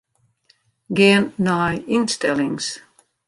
[0.97, 2.65] Gean nei ynstellings.